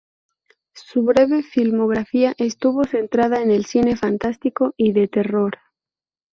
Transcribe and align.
Su 0.73 1.03
breve 1.03 1.43
filmografía 1.43 2.33
estuvo 2.39 2.85
centrada 2.85 3.43
en 3.43 3.51
el 3.51 3.65
cine 3.65 3.95
fantástico 3.95 4.73
y 4.75 4.93
de 4.93 5.07
terror. 5.07 5.59